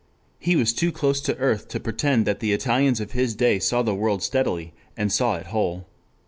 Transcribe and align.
He 0.39 0.55
was 0.55 0.73
too 0.73 0.91
close 0.91 1.21
to 1.21 1.37
earth 1.37 1.67
to 1.67 1.79
pretend 1.79 2.25
that 2.25 2.39
the 2.39 2.53
Italians 2.53 2.99
of 2.99 3.11
his 3.11 3.35
day 3.35 3.59
saw 3.59 3.83
the 3.83 3.93
world 3.93 4.23
steadily 4.23 4.73
and 4.97 5.13
saw 5.13 5.35
it 5.35 5.45
whole. 5.53 5.85